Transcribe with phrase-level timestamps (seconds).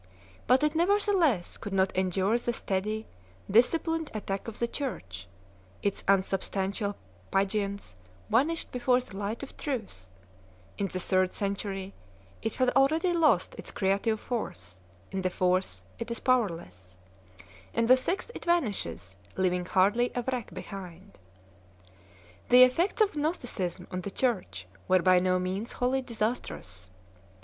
[0.47, 3.05] But it nevertheless could not endure the steady,
[3.51, 5.27] disciplined attack of the Church;
[5.83, 6.97] its unsubstantial
[7.29, 7.95] pageants
[8.27, 10.09] vanished before the light of truth;
[10.75, 11.93] in the third century
[12.41, 14.77] it had already lost its creative force,
[15.11, 16.97] in the fourth it is powerless;
[17.71, 21.19] in the sixth it vanishes, leaving hardly a wreck behind.
[22.49, 26.89] The effects of Gnosticism on the Church were by no means wholly disastrous.